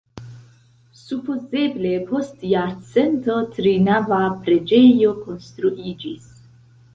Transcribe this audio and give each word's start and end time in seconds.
Supozeble 1.01 1.91
post 2.07 2.41
jarcento 2.53 3.35
trinava 3.59 4.19
preĝejo 4.47 5.13
konstruiĝis. 5.27 6.35